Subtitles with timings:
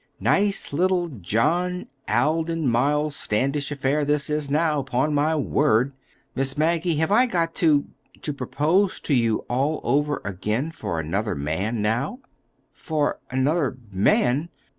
[0.19, 5.93] "Nice little John Alden Miles Standish affair this is now, upon my word!
[6.33, 11.83] Miss Maggie, have I got to—to propose to you all over again for—for another man,
[11.83, 12.17] now?"
[12.73, 14.49] "For—_another man!